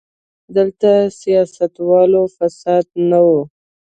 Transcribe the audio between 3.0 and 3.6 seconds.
نه وو.